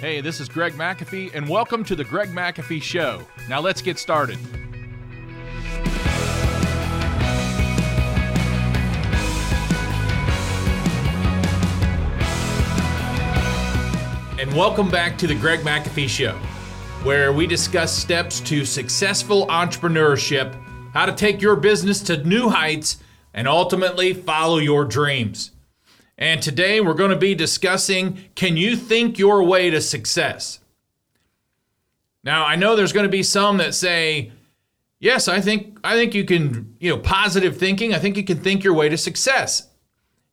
[0.00, 3.20] Hey, this is Greg McAfee, and welcome to the Greg McAfee Show.
[3.48, 4.38] Now let's get started.
[14.38, 16.38] And welcome back to the Greg McAfee Show,
[17.02, 20.54] where we discuss steps to successful entrepreneurship,
[20.92, 22.98] how to take your business to new heights,
[23.34, 25.50] and ultimately follow your dreams.
[26.18, 30.58] And today we're going to be discussing can you think your way to success?
[32.24, 34.32] Now, I know there's going to be some that say,
[34.98, 38.40] "Yes, I think I think you can, you know, positive thinking, I think you can
[38.40, 39.68] think your way to success."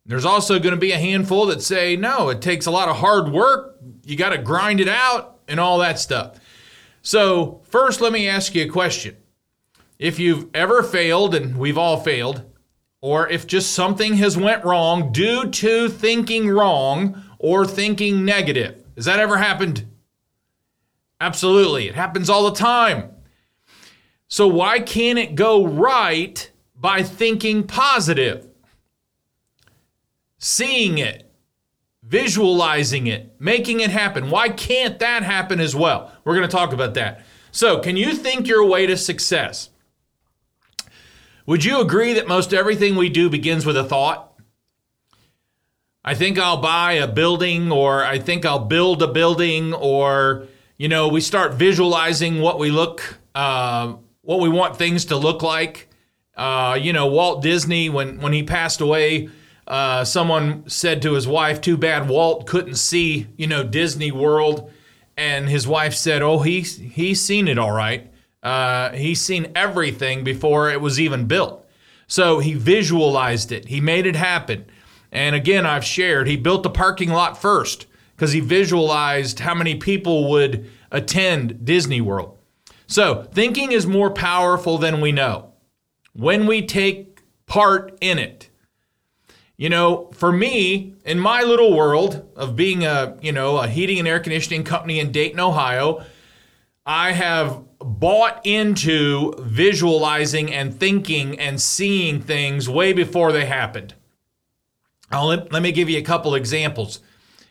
[0.04, 2.96] There's also going to be a handful that say, "No, it takes a lot of
[2.96, 3.76] hard work.
[4.04, 6.38] You got to grind it out and all that stuff."
[7.02, 9.16] So, first let me ask you a question.
[9.98, 12.42] If you've ever failed and we've all failed,
[13.00, 18.84] or if just something has went wrong due to thinking wrong or thinking negative.
[18.96, 19.86] Has that ever happened?
[21.20, 21.88] Absolutely.
[21.88, 23.10] It happens all the time.
[24.28, 28.46] So why can't it go right by thinking positive?
[30.38, 31.30] Seeing it,
[32.02, 34.30] visualizing it, making it happen.
[34.30, 36.12] Why can't that happen as well?
[36.24, 37.24] We're going to talk about that.
[37.52, 39.70] So, can you think your way to success?
[41.46, 44.32] Would you agree that most everything we do begins with a thought?
[46.04, 50.88] I think I'll buy a building, or I think I'll build a building, or, you
[50.88, 55.88] know, we start visualizing what we look, uh, what we want things to look like.
[56.36, 59.28] Uh, you know, Walt Disney, when, when he passed away,
[59.68, 64.70] uh, someone said to his wife, Too bad Walt couldn't see, you know, Disney World.
[65.16, 68.12] And his wife said, Oh, he's, he's seen it all right.
[68.46, 71.66] Uh, he's seen everything before it was even built.
[72.06, 74.66] So he visualized it, he made it happen.
[75.10, 79.74] And again, I've shared, he built the parking lot first because he visualized how many
[79.74, 82.38] people would attend Disney World.
[82.86, 85.52] So thinking is more powerful than we know
[86.12, 88.48] when we take part in it.
[89.56, 93.98] You know, for me, in my little world of being a, you know, a heating
[93.98, 96.04] and air conditioning company in Dayton, Ohio,
[96.86, 103.94] I have bought into visualizing and thinking and seeing things way before they happened.
[105.10, 107.00] I'll, let, me give you a couple examples.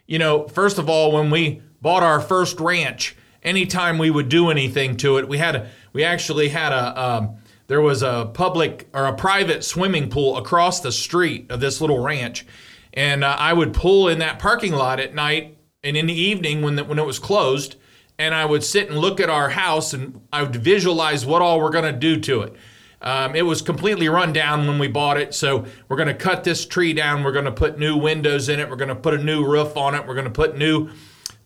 [0.07, 4.49] You know, first of all, when we bought our first ranch, anytime we would do
[4.49, 8.87] anything to it, we had a, we actually had a um, there was a public
[8.93, 12.45] or a private swimming pool across the street of this little ranch,
[12.93, 16.61] and uh, I would pull in that parking lot at night and in the evening
[16.61, 17.77] when the, when it was closed
[18.17, 21.59] and I would sit and look at our house and I would visualize what all
[21.59, 22.55] we're going to do to it.
[23.01, 26.43] Um, it was completely run down when we bought it, so we're going to cut
[26.43, 27.23] this tree down.
[27.23, 28.69] We're going to put new windows in it.
[28.69, 30.07] We're going to put a new roof on it.
[30.07, 30.89] We're going to put new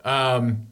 [0.06, 0.68] um,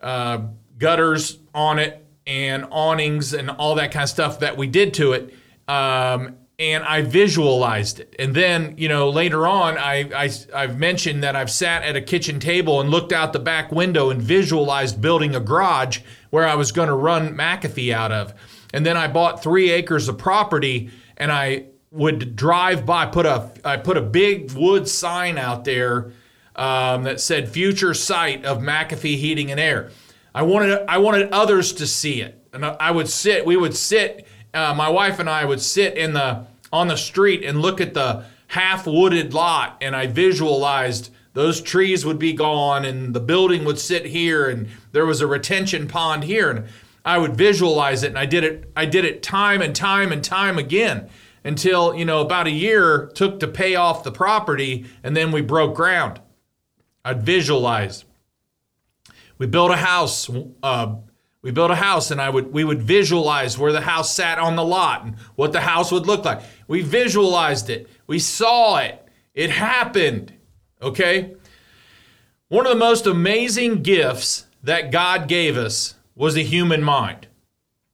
[0.00, 0.42] uh,
[0.78, 5.12] gutters on it and awnings and all that kind of stuff that we did to
[5.12, 5.34] it.
[5.66, 8.14] Um, and I visualized it.
[8.18, 12.00] And then, you know, later on, I, I, I've mentioned that I've sat at a
[12.00, 16.54] kitchen table and looked out the back window and visualized building a garage where I
[16.54, 18.34] was going to run McAfee out of.
[18.72, 23.50] And then I bought three acres of property and I would drive by, put a,
[23.64, 26.12] I put a big wood sign out there
[26.54, 29.90] um, that said future site of McAfee Heating and Air.
[30.34, 32.38] I wanted, I wanted others to see it.
[32.52, 36.12] And I would sit, we would sit, uh, my wife and I would sit in
[36.12, 41.60] the, on the street and look at the half wooded lot and I visualized those
[41.60, 45.88] trees would be gone and the building would sit here and there was a retention
[45.88, 46.66] pond here and
[47.04, 50.22] I would visualize it and I did it I did it time and time and
[50.22, 51.08] time again
[51.44, 55.40] until you know about a year took to pay off the property and then we
[55.40, 56.20] broke ground.
[57.04, 58.04] I'd visualize.
[59.38, 60.30] We built a house
[60.62, 60.96] uh,
[61.42, 64.56] we built a house and I would we would visualize where the house sat on
[64.56, 66.40] the lot and what the house would look like.
[66.68, 67.88] We visualized it.
[68.06, 69.06] We saw it.
[69.34, 70.32] It happened.
[70.80, 71.34] Okay?
[72.48, 77.26] One of the most amazing gifts that God gave us was the human mind.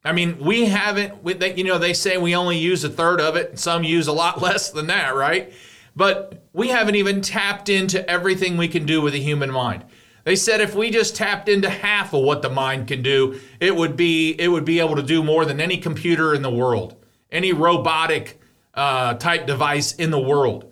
[0.05, 1.15] I mean, we haven't,
[1.57, 4.13] you know, they say we only use a third of it, and some use a
[4.13, 5.53] lot less than that, right?
[5.95, 9.85] But we haven't even tapped into everything we can do with the human mind.
[10.29, 13.75] They said if we just tapped into half of what the mind can do, it
[13.75, 16.97] would be it would be able to do more than any computer in the world,
[17.33, 18.39] any robotic
[18.75, 20.71] uh, type device in the world.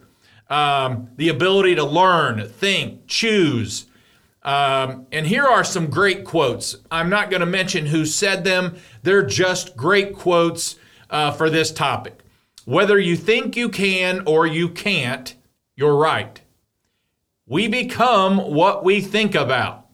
[0.51, 3.87] Um, the ability to learn, think, choose.
[4.43, 6.77] Um, and here are some great quotes.
[6.91, 8.77] I'm not going to mention who said them.
[9.05, 10.77] They're just great quotes
[11.09, 12.23] uh, for this topic.
[12.67, 15.35] Whether you think you can or you can't,
[15.77, 16.43] you're right.
[17.47, 19.87] We become what we think about.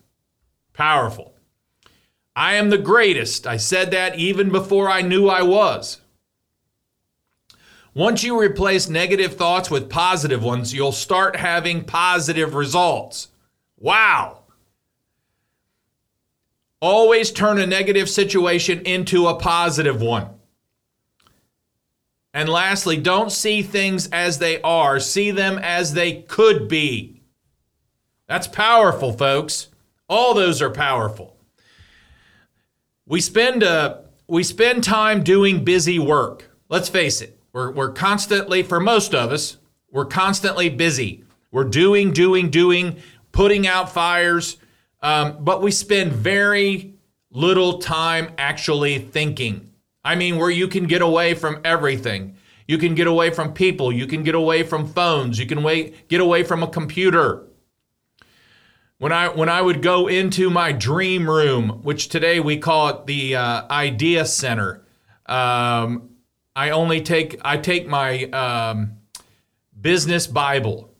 [0.72, 1.34] Powerful.
[2.34, 3.46] I am the greatest.
[3.46, 6.00] I said that even before I knew I was.
[7.94, 13.28] Once you replace negative thoughts with positive ones, you'll start having positive results.
[13.78, 14.38] Wow.
[16.80, 20.28] Always turn a negative situation into a positive one.
[22.32, 27.11] And lastly, don't see things as they are, see them as they could be.
[28.32, 29.68] That's powerful, folks.
[30.08, 31.36] All those are powerful.
[33.04, 36.50] We spend uh, we spend time doing busy work.
[36.70, 37.38] Let's face it.
[37.52, 39.58] We're, we're constantly, for most of us,
[39.90, 41.24] we're constantly busy.
[41.50, 42.96] We're doing, doing, doing,
[43.32, 44.56] putting out fires,
[45.02, 46.94] um, but we spend very
[47.32, 49.74] little time actually thinking.
[50.06, 52.36] I mean, where you can get away from everything.
[52.66, 53.92] You can get away from people.
[53.92, 55.38] You can get away from phones.
[55.38, 57.48] You can wait, get away from a computer.
[59.02, 63.06] When I when I would go into my dream room, which today we call it
[63.06, 64.84] the uh, idea center,
[65.26, 66.10] um,
[66.54, 68.98] I only take I take my um,
[69.80, 70.94] business Bible,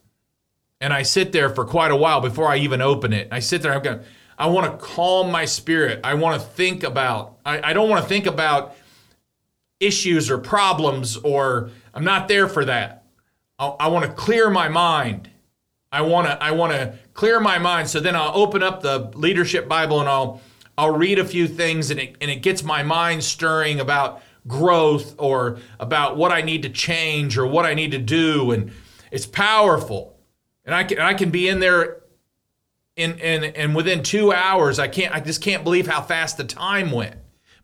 [0.81, 3.29] and I sit there for quite a while before I even open it.
[3.31, 3.73] I sit there.
[3.73, 4.01] I'm going.
[4.37, 6.01] I want to calm my spirit.
[6.03, 7.37] I want to think about.
[7.45, 8.75] I, I don't want to think about
[9.79, 13.05] issues or problems, or I'm not there for that.
[13.57, 15.29] I, I want to clear my mind.
[15.93, 16.43] I want to.
[16.43, 17.89] I want to clear my mind.
[17.89, 20.41] So then I'll open up the leadership Bible and I'll
[20.77, 25.15] I'll read a few things, and it and it gets my mind stirring about growth
[25.17, 28.51] or about what I need to change or what I need to do.
[28.51, 28.71] And
[29.11, 30.17] it's powerful.
[30.65, 32.01] And I can, I can be in there
[32.95, 36.43] in, in, and within two hours, I can't, I just can't believe how fast the
[36.43, 37.15] time went.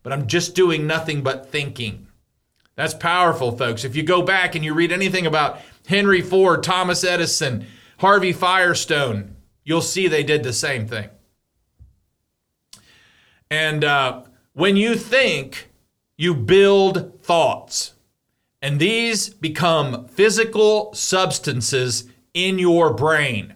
[0.02, 2.06] But I'm just doing nothing but thinking.
[2.76, 3.84] That's powerful, folks.
[3.84, 7.66] If you go back and you read anything about Henry Ford, Thomas Edison,
[8.00, 11.10] Harvey Firestone, you'll see they did the same thing.
[13.50, 14.22] And uh,
[14.54, 15.68] when you think,
[16.16, 17.92] you build thoughts.
[18.62, 23.54] And these become physical substances in your brain.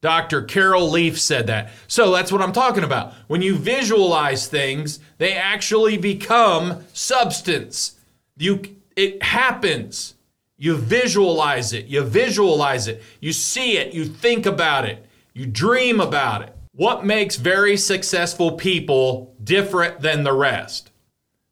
[0.00, 0.42] Dr.
[0.42, 1.70] Carol Leaf said that.
[1.86, 3.14] So that's what I'm talking about.
[3.28, 7.96] When you visualize things, they actually become substance.
[8.36, 8.60] You
[8.96, 10.14] it happens.
[10.56, 11.86] You visualize it.
[11.86, 13.02] You visualize it.
[13.20, 13.92] You see it.
[13.92, 15.04] You think about it.
[15.32, 16.56] You dream about it.
[16.72, 20.90] What makes very successful people different than the rest?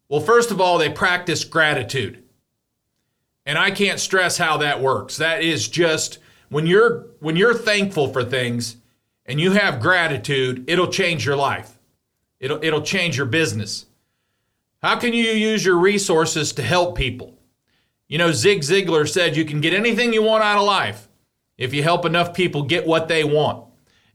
[0.09, 2.23] Well, first of all, they practice gratitude.
[3.45, 5.17] And I can't stress how that works.
[5.17, 8.77] That is just when you're when you're thankful for things
[9.25, 11.77] and you have gratitude, it'll change your life.
[12.39, 13.85] It'll it'll change your business.
[14.81, 17.37] How can you use your resources to help people?
[18.13, 21.07] You know, Zig Ziglar said you can get anything you want out of life
[21.57, 23.65] if you help enough people get what they want.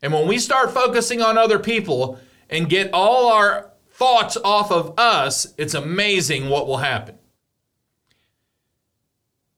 [0.01, 2.17] And when we start focusing on other people
[2.49, 7.19] and get all our thoughts off of us, it's amazing what will happen.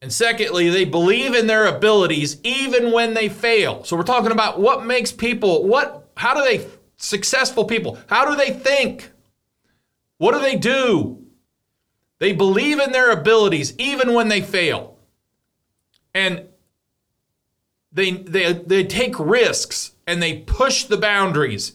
[0.01, 3.85] And secondly, they believe in their abilities even when they fail.
[3.85, 6.67] So we're talking about what makes people, what, how do they,
[6.97, 9.11] successful people, how do they think?
[10.17, 11.20] What do they do?
[12.21, 14.99] They believe in their abilities even when they fail.
[16.15, 16.47] And
[17.91, 21.73] they, they, they take risks and they push the boundaries.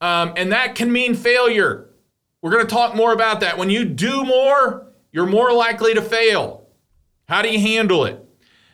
[0.00, 1.88] Um, and that can mean failure.
[2.42, 3.56] We're going to talk more about that.
[3.56, 6.66] When you do more, you're more likely to fail.
[7.28, 8.24] How do you handle it?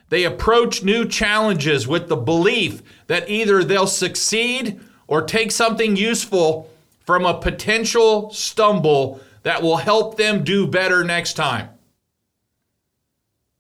[0.09, 6.71] They approach new challenges with the belief that either they'll succeed or take something useful
[7.05, 11.69] from a potential stumble that will help them do better next time.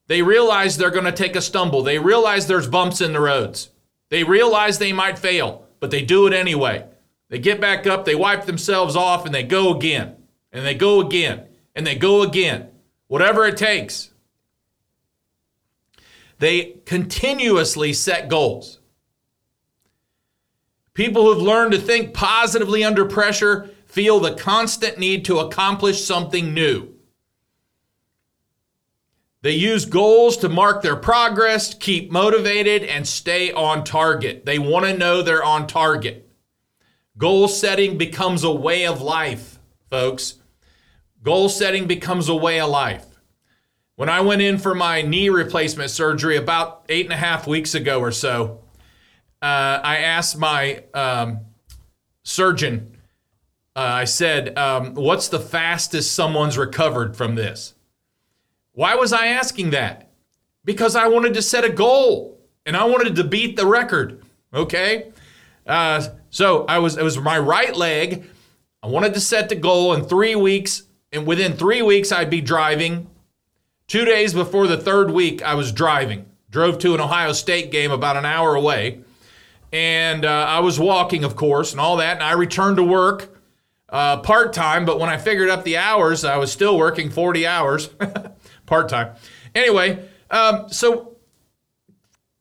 [0.07, 1.83] They realize they're going to take a stumble.
[1.83, 3.71] They realize there's bumps in the roads.
[4.11, 6.87] They realize they might fail, but they do it anyway.
[7.29, 10.17] They get back up, they wipe themselves off, and they go again.
[10.53, 11.47] And they go again.
[11.75, 12.69] And they go again.
[13.09, 14.11] Whatever it takes.
[16.38, 18.79] They continuously set goals.
[20.93, 26.53] People who've learned to think positively under pressure feel the constant need to accomplish something
[26.53, 26.93] new.
[29.43, 34.47] They use goals to mark their progress, keep motivated, and stay on target.
[34.47, 36.29] They want to know they're on target.
[37.17, 39.61] Goal setting becomes a way of life,
[39.91, 40.41] folks.
[41.23, 43.07] Goal setting becomes a way of life.
[43.95, 47.77] When I went in for my knee replacement surgery about eight and a half weeks
[47.77, 48.59] ago or so,
[49.41, 51.43] uh, I asked my um,
[52.25, 52.94] surgeon,
[53.76, 57.75] uh, I said, um, What's the fastest someone's recovered from this?
[58.73, 60.11] Why was I asking that?
[60.64, 65.12] Because I wanted to set a goal and I wanted to beat the record, okay?
[65.66, 68.25] Uh, so I was it was my right leg.
[68.83, 72.40] I wanted to set the goal in three weeks, and within three weeks I'd be
[72.40, 73.09] driving.
[73.87, 76.26] Two days before the third week, I was driving.
[76.50, 79.00] Drove to an Ohio State game about an hour away,
[79.73, 82.16] and uh, I was walking, of course, and all that.
[82.16, 83.34] And I returned to work
[83.88, 87.47] uh, part time, but when I figured up the hours, I was still working 40
[87.47, 87.88] hours
[88.67, 89.14] part time.
[89.55, 91.17] Anyway, um, so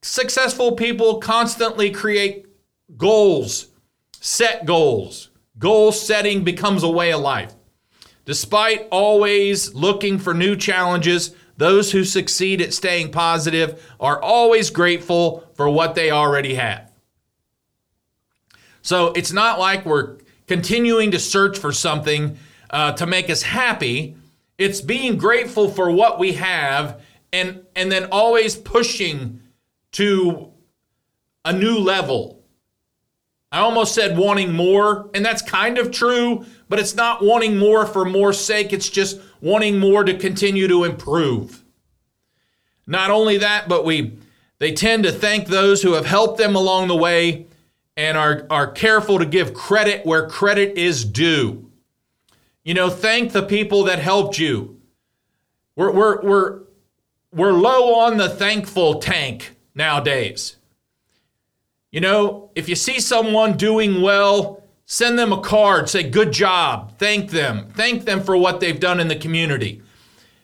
[0.01, 2.45] successful people constantly create
[2.97, 3.67] goals,
[4.19, 5.29] set goals.
[5.59, 7.53] Goal setting becomes a way of life.
[8.25, 15.47] Despite always looking for new challenges, those who succeed at staying positive are always grateful
[15.55, 16.91] for what they already have.
[18.81, 22.37] So it's not like we're continuing to search for something
[22.69, 24.15] uh, to make us happy.
[24.57, 29.41] It's being grateful for what we have and, and then always pushing
[29.93, 30.51] to
[31.45, 32.43] a new level
[33.53, 37.85] I almost said wanting more, and that's kind of true, but it's not wanting more
[37.85, 38.73] for more's sake.
[38.73, 41.63] It's just wanting more to continue to improve.
[42.87, 44.17] Not only that, but we
[44.57, 47.45] they tend to thank those who have helped them along the way
[47.95, 51.69] and are, are careful to give credit where credit is due.
[52.63, 54.79] You know, thank the people that helped you.
[55.75, 56.59] We're, we're, we're,
[57.31, 60.57] we're low on the thankful tank nowadays.
[61.91, 66.97] You know, if you see someone doing well, send them a card, say good job,
[66.97, 69.81] thank them, thank them for what they've done in the community.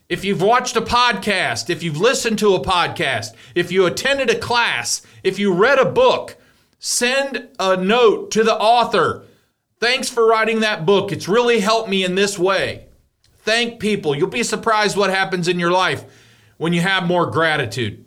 [0.09, 4.39] If you've watched a podcast, if you've listened to a podcast, if you attended a
[4.39, 6.35] class, if you read a book,
[6.79, 9.25] send a note to the author.
[9.79, 11.11] Thanks for writing that book.
[11.11, 12.85] It's really helped me in this way.
[13.39, 14.15] Thank people.
[14.15, 16.03] You'll be surprised what happens in your life
[16.57, 18.05] when you have more gratitude.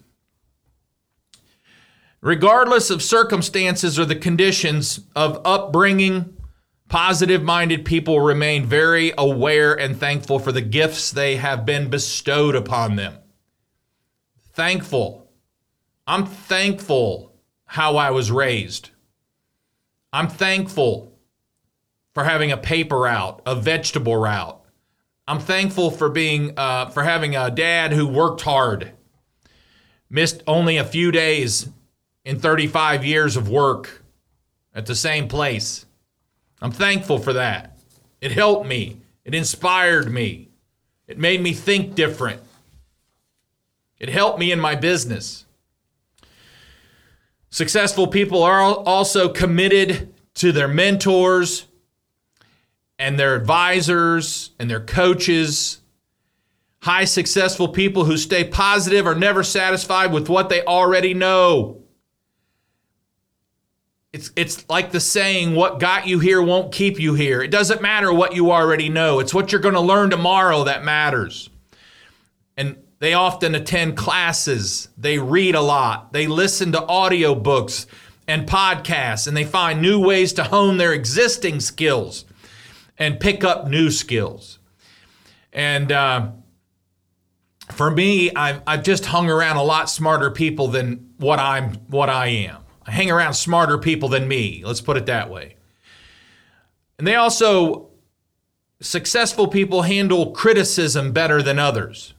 [2.20, 6.36] Regardless of circumstances or the conditions of upbringing,
[6.88, 12.54] positive minded people remain very aware and thankful for the gifts they have been bestowed
[12.54, 13.18] upon them.
[14.52, 15.30] Thankful.
[16.06, 17.31] I'm thankful
[17.72, 18.90] how I was raised.
[20.12, 21.10] I'm thankful
[22.12, 24.62] for having a paper route, a vegetable route.
[25.26, 28.92] I'm thankful for being uh, for having a dad who worked hard,
[30.10, 31.70] missed only a few days
[32.26, 34.02] in 35 years of work
[34.74, 35.86] at the same place.
[36.60, 37.78] I'm thankful for that.
[38.20, 40.50] It helped me, it inspired me,
[41.06, 42.42] it made me think different.
[43.98, 45.46] It helped me in my business.
[47.62, 51.68] Successful people are also committed to their mentors
[52.98, 55.80] and their advisors and their coaches.
[56.80, 61.84] High successful people who stay positive are never satisfied with what they already know.
[64.12, 67.42] It's it's like the saying, what got you here won't keep you here.
[67.42, 69.20] It doesn't matter what you already know.
[69.20, 71.48] It's what you're going to learn tomorrow that matters.
[73.02, 77.86] They often attend classes, they read a lot, they listen to audiobooks
[78.28, 82.24] and podcasts, and they find new ways to hone their existing skills
[82.96, 84.60] and pick up new skills.
[85.52, 86.30] And uh,
[87.72, 92.08] for me, I've, I've just hung around a lot smarter people than what I'm what
[92.08, 92.58] I am.
[92.86, 94.62] I hang around smarter people than me.
[94.64, 95.56] Let's put it that way.
[96.98, 97.90] And they also,
[98.80, 102.14] successful people handle criticism better than others.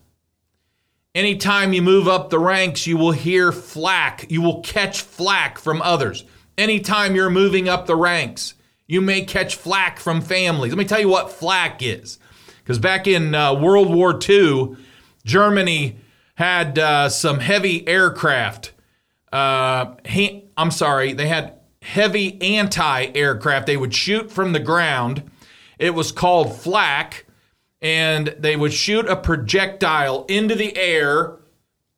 [1.15, 4.25] Anytime you move up the ranks, you will hear flack.
[4.29, 6.24] You will catch flack from others.
[6.58, 8.55] Anytime you're moving up the ranks,
[8.88, 10.72] you may catch flack from families.
[10.72, 12.20] Let me tell you what flack is.
[12.60, 14.75] Because back in uh, World War II,
[15.25, 15.98] Germany
[16.36, 18.74] had uh, some heavy aircraft
[19.34, 19.96] uh,
[20.55, 25.29] I'm sorry, they had heavy anti aircraft they would shoot from the ground.
[25.79, 27.23] It was called flak,
[27.84, 31.38] and they would shoot a projectile into the air.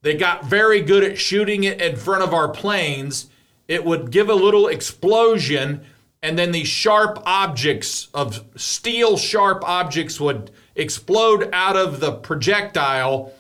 [0.02, 3.28] They got very good at shooting it in front of our planes.
[3.68, 5.86] It would give a little explosion,
[6.24, 13.32] and then these sharp objects of steel sharp objects would explode out of the projectile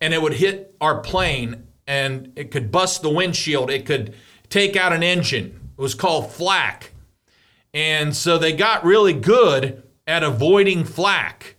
[0.00, 3.70] and it would hit our plane and it could bust the windshield.
[3.70, 4.14] It could
[4.50, 5.70] take out an engine.
[5.76, 6.92] It was called flak.
[7.72, 11.53] And so they got really good at avoiding flak.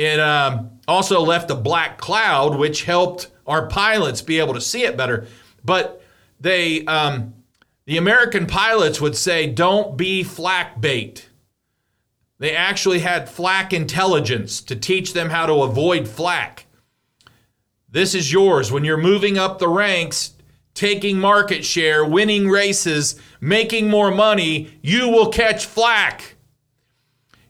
[0.00, 4.84] It um, also left a black cloud, which helped our pilots be able to see
[4.84, 5.26] it better.
[5.62, 6.02] But
[6.40, 7.34] they, um,
[7.84, 11.28] the American pilots would say, don't be flak bait.
[12.38, 16.64] They actually had flak intelligence to teach them how to avoid flak.
[17.90, 18.72] This is yours.
[18.72, 20.32] When you're moving up the ranks,
[20.72, 26.36] taking market share, winning races, making more money, you will catch flack.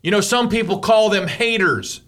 [0.02, 2.00] You know, some people call them haters.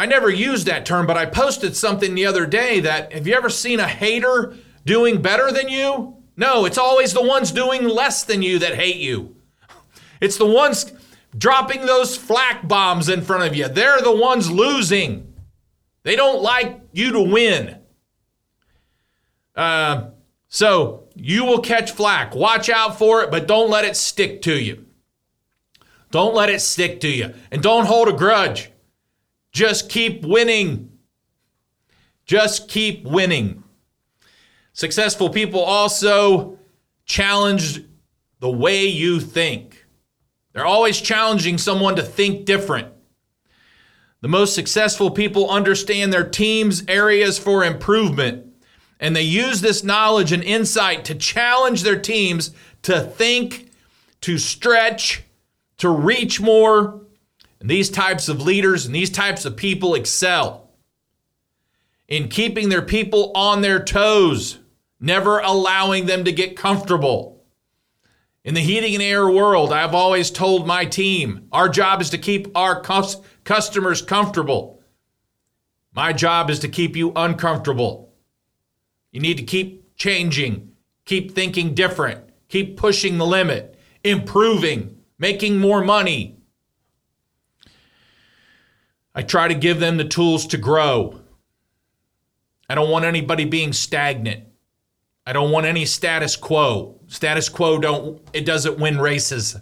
[0.00, 3.34] I never used that term, but I posted something the other day that have you
[3.34, 6.16] ever seen a hater doing better than you?
[6.38, 9.36] No, it's always the ones doing less than you that hate you.
[10.18, 10.90] It's the ones
[11.36, 13.68] dropping those flak bombs in front of you.
[13.68, 15.34] They're the ones losing.
[16.02, 17.76] They don't like you to win.
[19.54, 20.12] Uh,
[20.48, 22.34] so you will catch flack.
[22.34, 24.86] Watch out for it, but don't let it stick to you.
[26.10, 27.34] Don't let it stick to you.
[27.50, 28.70] And don't hold a grudge.
[29.52, 30.98] Just keep winning.
[32.24, 33.64] Just keep winning.
[34.72, 36.58] Successful people also
[37.04, 37.82] challenge
[38.38, 39.84] the way you think.
[40.52, 42.88] They're always challenging someone to think different.
[44.20, 48.50] The most successful people understand their team's areas for improvement
[49.00, 52.52] and they use this knowledge and insight to challenge their teams
[52.82, 53.70] to think,
[54.20, 55.24] to stretch,
[55.78, 57.00] to reach more.
[57.60, 60.70] And these types of leaders and these types of people excel
[62.08, 64.58] in keeping their people on their toes,
[64.98, 67.44] never allowing them to get comfortable.
[68.42, 72.18] In the heating and air world, I've always told my team our job is to
[72.18, 72.82] keep our
[73.44, 74.82] customers comfortable.
[75.94, 78.14] My job is to keep you uncomfortable.
[79.12, 80.72] You need to keep changing,
[81.04, 86.39] keep thinking different, keep pushing the limit, improving, making more money.
[89.14, 91.20] I try to give them the tools to grow.
[92.68, 94.44] I don't want anybody being stagnant.
[95.26, 97.00] I don't want any status quo.
[97.08, 99.56] Status quo don't it doesn't win races.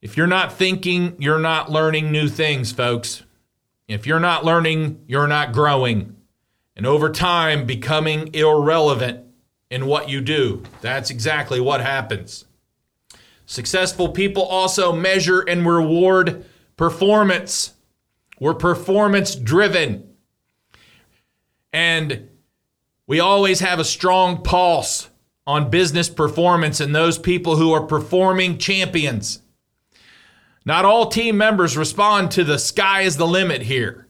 [0.00, 3.22] If you're not thinking, you're not learning new things, folks.
[3.88, 6.14] If you're not learning, you're not growing
[6.76, 9.24] and over time becoming irrelevant
[9.70, 10.62] in what you do.
[10.80, 12.46] That's exactly what happens.
[13.46, 16.44] Successful people also measure and reward
[16.76, 17.74] performance.
[18.40, 20.08] We're performance driven.
[21.72, 22.28] And
[23.06, 25.10] we always have a strong pulse
[25.46, 29.42] on business performance and those people who are performing champions.
[30.64, 34.08] Not all team members respond to the sky is the limit here.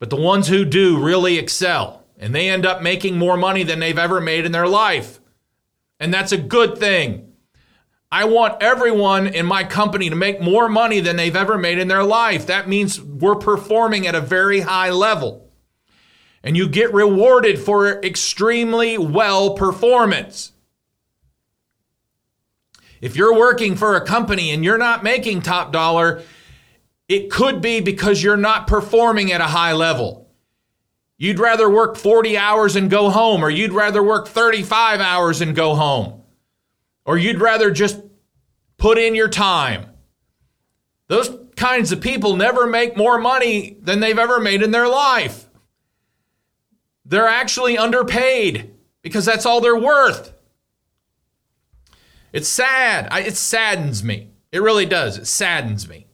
[0.00, 3.78] But the ones who do really excel, and they end up making more money than
[3.78, 5.20] they've ever made in their life.
[6.00, 7.33] And that's a good thing.
[8.14, 11.88] I want everyone in my company to make more money than they've ever made in
[11.88, 12.46] their life.
[12.46, 15.50] That means we're performing at a very high level.
[16.40, 20.52] And you get rewarded for extremely well performance.
[23.00, 26.22] If you're working for a company and you're not making top dollar,
[27.08, 30.30] it could be because you're not performing at a high level.
[31.18, 35.56] You'd rather work 40 hours and go home, or you'd rather work 35 hours and
[35.56, 36.22] go home,
[37.04, 38.00] or you'd rather just
[38.76, 39.86] put in your time.
[41.08, 45.48] Those kinds of people never make more money than they've ever made in their life.
[47.04, 50.32] They're actually underpaid because that's all they're worth.
[52.32, 53.08] It's sad.
[53.12, 54.30] it saddens me.
[54.50, 55.18] It really does.
[55.18, 56.06] It saddens me.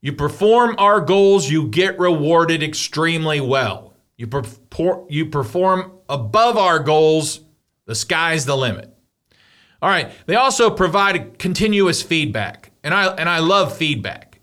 [0.00, 3.94] You perform our goals, you get rewarded extremely well.
[4.16, 7.40] You, perform, you perform above our goals,
[7.84, 8.89] the sky's the limit.
[9.82, 14.40] All right, they also provide continuous feedback, and I, and I love feedback.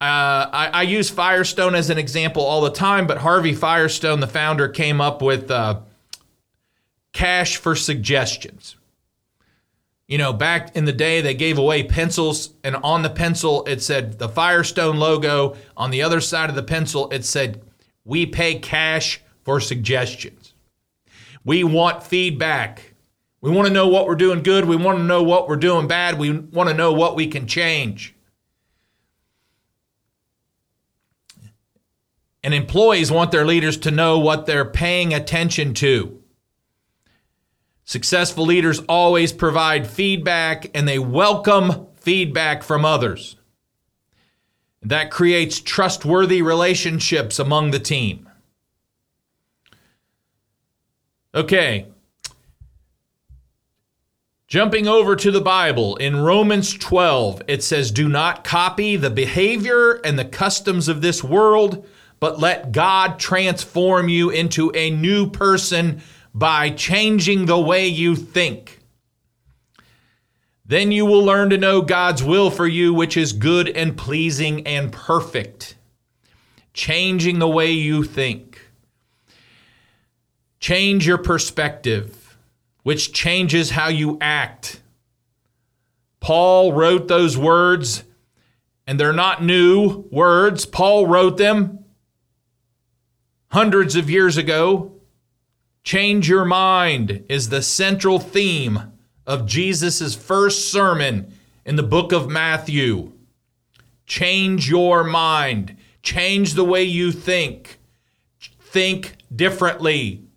[0.00, 4.28] Uh, I, I, use Firestone as an example all the time, but Harvey Firestone, the
[4.28, 5.80] founder, came up with uh,
[7.12, 8.76] cash for suggestions.
[10.06, 13.82] You know, back in the day, they gave away pencils, and on the pencil, it
[13.82, 15.56] said the Firestone logo.
[15.76, 17.60] On the other side of the pencil, it said,
[18.04, 20.54] We pay cash for suggestions.
[21.44, 22.87] We want feedback.
[23.40, 24.64] We want to know what we're doing good.
[24.64, 26.18] We want to know what we're doing bad.
[26.18, 28.14] We want to know what we can change.
[32.42, 36.22] And employees want their leaders to know what they're paying attention to.
[37.84, 43.36] Successful leaders always provide feedback and they welcome feedback from others.
[44.82, 48.28] That creates trustworthy relationships among the team.
[51.34, 51.86] Okay.
[54.48, 60.00] Jumping over to the Bible, in Romans 12, it says, Do not copy the behavior
[60.02, 61.86] and the customs of this world,
[62.18, 66.00] but let God transform you into a new person
[66.32, 68.80] by changing the way you think.
[70.64, 74.66] Then you will learn to know God's will for you, which is good and pleasing
[74.66, 75.74] and perfect.
[76.72, 78.70] Changing the way you think.
[80.58, 82.17] Change your perspective,
[82.82, 84.80] which changes how you act.
[86.20, 88.04] Paul wrote those words,
[88.86, 90.66] and they're not new words.
[90.66, 91.84] Paul wrote them
[93.50, 94.92] hundreds of years ago.
[95.84, 98.92] Change your mind is the central theme
[99.26, 101.32] of Jesus' first sermon
[101.64, 103.12] in the book of Matthew.
[104.06, 107.78] Change your mind, change the way you think,
[108.58, 110.27] think differently.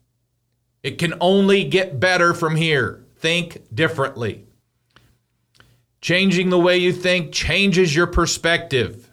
[0.84, 3.06] It can only get better from here.
[3.18, 4.46] Think differently.
[6.02, 9.12] Changing the way you think changes your perspective.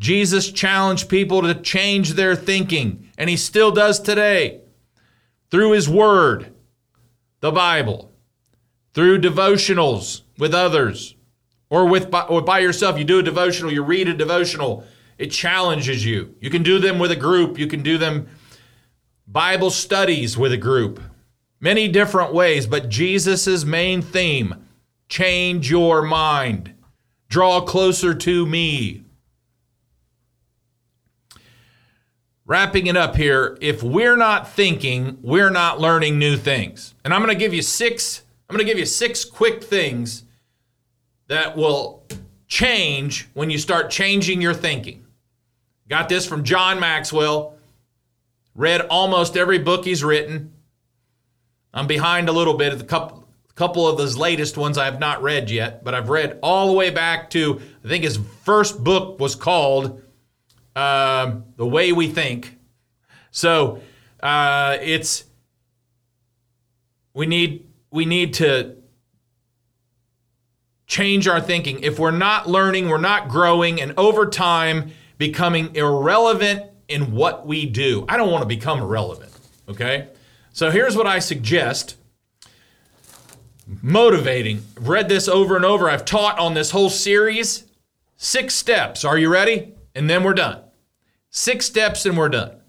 [0.00, 4.62] Jesus challenged people to change their thinking, and he still does today
[5.50, 6.52] through his word,
[7.40, 8.10] the Bible,
[8.94, 11.14] through devotionals with others,
[11.70, 12.98] or with or by yourself.
[12.98, 14.84] You do a devotional, you read a devotional,
[15.18, 16.34] it challenges you.
[16.40, 18.28] You can do them with a group, you can do them
[19.26, 21.00] Bible studies with a group.
[21.60, 24.66] Many different ways, but Jesus' main theme
[25.08, 26.74] change your mind,
[27.28, 29.04] draw closer to me.
[32.46, 36.94] Wrapping it up here, if we're not thinking, we're not learning new things.
[37.04, 40.24] And I'm going to give you six I'm going to give you six quick things
[41.28, 42.04] that will
[42.46, 45.06] change when you start changing your thinking.
[45.88, 47.53] Got this from John Maxwell.
[48.54, 50.52] Read almost every book he's written.
[51.72, 52.72] I'm behind a little bit.
[52.72, 56.08] Of a couple, couple of those latest ones I have not read yet, but I've
[56.08, 60.02] read all the way back to, I think his first book was called
[60.76, 62.56] uh, The Way We Think.
[63.30, 63.80] So
[64.22, 65.24] uh, it's,
[67.12, 68.76] we need, we need to
[70.86, 71.80] change our thinking.
[71.80, 77.66] If we're not learning, we're not growing, and over time becoming irrelevant in what we
[77.66, 78.04] do.
[78.08, 79.32] I don't want to become irrelevant,
[79.68, 80.08] okay?
[80.52, 81.96] So here's what I suggest
[83.82, 84.62] motivating.
[84.76, 85.88] I've read this over and over.
[85.88, 87.64] I've taught on this whole series.
[88.16, 89.04] Six steps.
[89.04, 89.74] Are you ready?
[89.94, 90.60] And then we're done.
[91.30, 92.60] Six steps and we're done.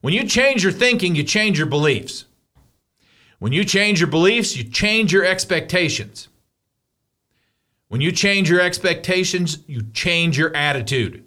[0.00, 2.26] When you change your thinking, you change your beliefs.
[3.38, 6.28] When you change your beliefs, you change your expectations.
[7.88, 11.23] When you change your expectations, you change your attitude.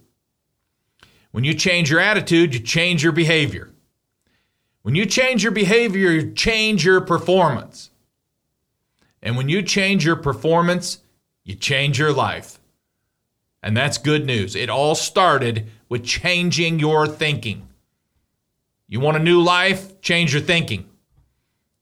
[1.31, 3.71] When you change your attitude, you change your behavior.
[4.81, 7.91] When you change your behavior, you change your performance.
[9.21, 10.99] And when you change your performance,
[11.43, 12.59] you change your life.
[13.61, 14.55] And that's good news.
[14.55, 17.67] It all started with changing your thinking.
[18.87, 19.99] You want a new life?
[19.99, 20.89] Change your thinking.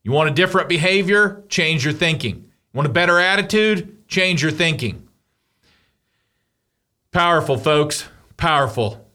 [0.02, 1.44] You want a different behavior?
[1.48, 2.34] Change your thinking.
[2.36, 4.08] You want a better attitude?
[4.08, 5.08] Change your thinking.
[7.12, 8.06] Powerful, folks.
[8.36, 9.05] Powerful.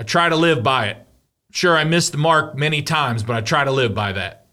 [0.00, 1.06] I try to live by it.
[1.52, 4.46] Sure, I missed the mark many times, but I try to live by that.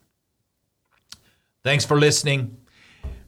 [1.63, 2.57] Thanks for listening.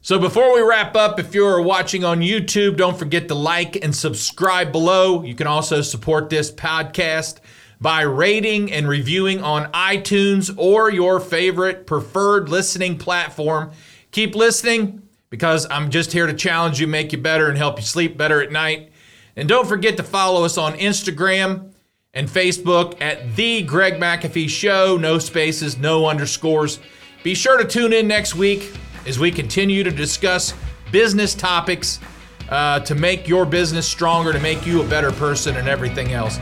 [0.02, 3.96] So, before we wrap up, if you're watching on YouTube, don't forget to like and
[3.96, 5.22] subscribe below.
[5.22, 7.38] You can also support this podcast
[7.80, 13.70] by rating and reviewing on iTunes or your favorite preferred listening platform.
[14.10, 17.84] Keep listening because I'm just here to challenge you, make you better, and help you
[17.84, 18.92] sleep better at night.
[19.36, 21.70] And don't forget to follow us on Instagram
[22.14, 24.96] and Facebook at The Greg McAfee Show.
[24.96, 26.80] No spaces, no underscores.
[27.22, 28.72] Be sure to tune in next week
[29.06, 30.54] as we continue to discuss
[30.90, 32.00] business topics
[32.48, 36.38] uh, to make your business stronger, to make you a better person, and everything else.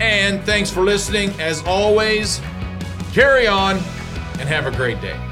[0.00, 1.30] And thanks for listening.
[1.38, 2.40] As always,
[3.12, 3.76] carry on
[4.38, 5.29] and have a great day.